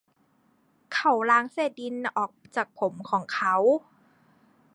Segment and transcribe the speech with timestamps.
[0.93, 3.55] เขาล้างเศษดินออกจากผมของเขา